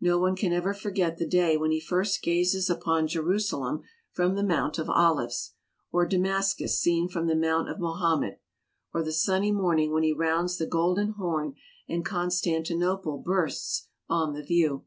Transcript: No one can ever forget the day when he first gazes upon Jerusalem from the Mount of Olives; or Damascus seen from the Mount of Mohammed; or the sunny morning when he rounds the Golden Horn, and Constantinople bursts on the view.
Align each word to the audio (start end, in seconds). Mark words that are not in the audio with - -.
No 0.00 0.18
one 0.18 0.36
can 0.36 0.54
ever 0.54 0.72
forget 0.72 1.18
the 1.18 1.26
day 1.26 1.58
when 1.58 1.70
he 1.70 1.80
first 1.80 2.22
gazes 2.22 2.70
upon 2.70 3.06
Jerusalem 3.08 3.82
from 4.10 4.34
the 4.34 4.42
Mount 4.42 4.78
of 4.78 4.88
Olives; 4.88 5.52
or 5.92 6.06
Damascus 6.06 6.80
seen 6.80 7.10
from 7.10 7.26
the 7.26 7.36
Mount 7.36 7.68
of 7.68 7.78
Mohammed; 7.78 8.38
or 8.94 9.02
the 9.02 9.12
sunny 9.12 9.52
morning 9.52 9.92
when 9.92 10.02
he 10.02 10.14
rounds 10.14 10.56
the 10.56 10.64
Golden 10.64 11.10
Horn, 11.10 11.56
and 11.86 12.06
Constantinople 12.06 13.18
bursts 13.18 13.88
on 14.08 14.32
the 14.32 14.42
view. 14.42 14.86